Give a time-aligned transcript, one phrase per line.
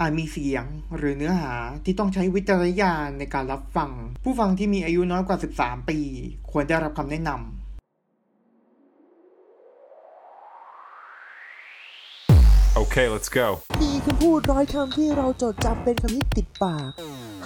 [0.00, 0.64] อาจมีเสียง
[0.96, 1.54] หรือเนื้อหา
[1.84, 3.90] ที่ต้องใช้วิจารณญาณในการรับฟัง
[4.24, 5.98] ผู้ฟังที่มีอายุน้อยกว่า 13 ปี
[6.50, 7.40] ควรได้รับคำแนะนำ
[12.82, 13.46] Okay, let's go.
[13.82, 16.90] มีคำพูดร้อยคำที่เราจดจำเป็นคำที่ติดปาก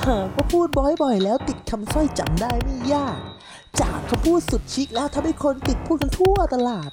[0.06, 3.18] หากว่าพูดบ่อยๆ แล้วติดคำสร้อยจำได้ไม่ยาก
[3.80, 6.90] จากคำพูดสุดชิคแล้วทำให้คนติดพูดกันทั่วตลาด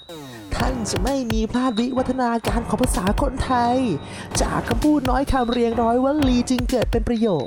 [0.56, 3.78] ท่านจะไม่มีพลาดวิวัฒนาการของภาษาคนไทย
[4.42, 7.46] จากคำพูดน้อยคำเรียงร้อยวลีจึงเกิดเป็นประโยค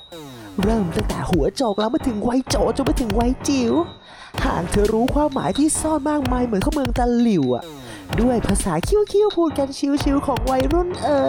[0.63, 3.73] เริ่มตั้งแต่หัวโจกแล้วมาถึงไวโจจนไปถึงไวจิ๋ว
[4.45, 7.65] หากเธอรู้ความหมายที่ซ่อนมากมายเหมือนข้าเมืองตะหลิวอะ
[8.21, 9.69] ด้วยภาษาคิ้วๆพูดกัน
[10.03, 11.23] ชิวๆของวัยรุ่นเอ่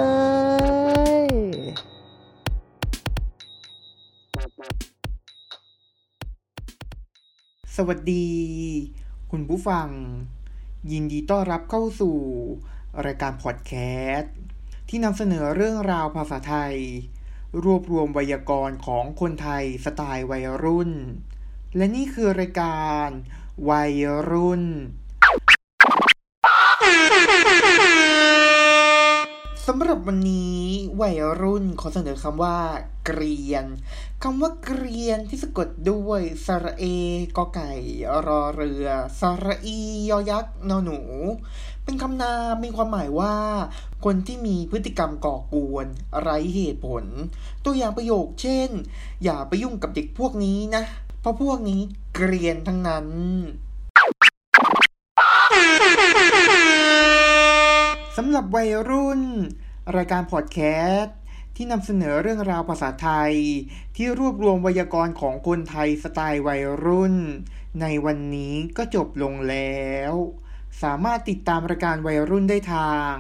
[1.24, 1.25] ย
[7.80, 8.28] สวัสดี
[9.32, 9.88] คุณผู้ฟัง
[10.92, 12.18] ยินดีต้อนรับเข้าสู่
[13.06, 13.74] รายการพอดแค
[14.16, 14.36] สต์
[14.90, 16.76] ที่นำเสนอเรื่องราวภาษาไทย
[17.64, 20.92] รวบรวมไวยากรณ์ของคนไทยสไตล์วัยรุ่น
[21.76, 23.08] และนี่คือรายการ
[23.70, 23.94] วัย
[24.32, 24.64] รุ่น
[29.70, 30.60] สำหรับวันนี้
[31.02, 32.58] วัยรุ่นขอเสนอคำว่า
[33.06, 33.66] เกรียน
[34.24, 36.84] คำว่าเกรียนที่สะกดด้วยสระเอ
[37.36, 37.72] กอไก่
[38.28, 38.86] รอเรือ
[39.20, 41.00] สระอียอยักษ์นอหนู
[41.84, 43.36] เป็นคำนามมีความหมายว่า
[44.06, 45.88] คนที่มีพฤติกรรมก่อกวน
[46.22, 47.04] ไร้เหตุผล
[47.66, 48.70] ตัวอย่างประโยคเช่น
[49.24, 50.84] อย่าไปยุ่งกับเด็กพวกนี้นะ
[51.22, 51.82] เพราะพวกนี้
[52.16, 53.08] เกรียนทั้งนั้น
[58.20, 59.22] สำหรับวัยรุ่น
[59.96, 60.60] รายการพอดแค
[60.96, 61.18] สต์
[61.56, 63.34] ที่นำเสนอเรื่องราวภาษาไทย
[63.96, 67.16] ที่รวบรวมไวยากรณ์ของคนไทยสไตล์วัยรุ่น
[67.82, 70.14] ในวันนี้ก็จบลงแล้ว
[70.82, 73.14] สามารถติดตามรายการวัยรุ่นได้ทาง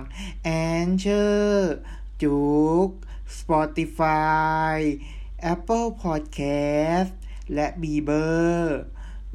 [0.47, 0.49] a
[0.87, 1.57] n c h o r
[2.21, 2.39] จุ
[2.87, 2.89] ก
[3.37, 4.75] Spotify
[5.53, 7.11] Apple Podcast
[7.53, 8.25] และ b ีเบอ
[8.57, 8.77] ร์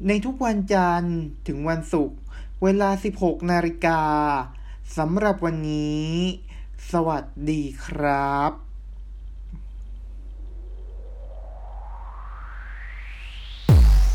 [0.07, 1.17] ในทุกวันจันทร์
[1.47, 2.17] ถึงวันศุกร์
[2.63, 2.89] เวลา
[3.19, 4.01] 16 นาฬิกา
[4.97, 6.11] สำหรับวันนี้
[6.91, 8.51] สวัสดีครับ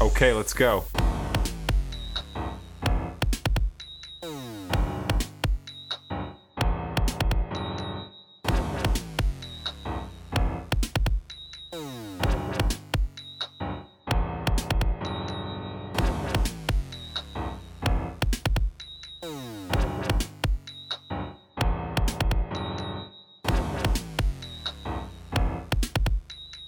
[0.07, 0.73] Okay, let's go.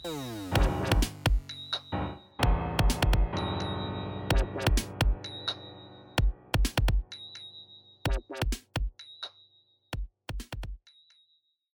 [0.04, 0.57] Oh.